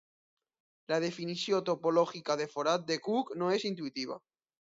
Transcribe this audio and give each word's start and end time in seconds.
La 0.93 0.97
definició 1.03 1.59
topològica 1.67 2.39
de 2.41 2.49
forat 2.55 2.89
de 2.89 2.99
cuc 3.09 3.31
no 3.43 3.53
és 3.61 3.69
intuïtiva. 3.71 4.19